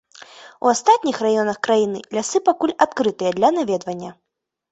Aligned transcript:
У 0.67 0.69
астатніх 0.69 1.19
раёнах 1.25 1.59
краіны 1.67 2.01
лясы 2.17 2.41
пакуль 2.49 2.75
адкрытыя 2.85 3.31
для 3.39 3.49
наведвання. 3.59 4.11